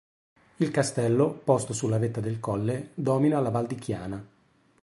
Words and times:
Il 0.57 0.71
castello, 0.71 1.29
posto 1.31 1.73
sulla 1.73 1.99
vetta 1.99 2.21
del 2.21 2.39
colle, 2.39 2.89
domina 2.95 3.39
la 3.39 3.51
Val 3.51 3.67
di 3.67 3.75
Chiana. 3.75 4.27